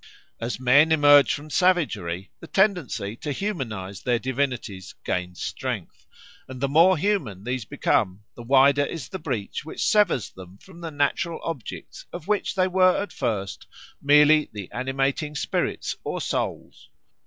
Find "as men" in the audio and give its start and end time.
0.39-0.91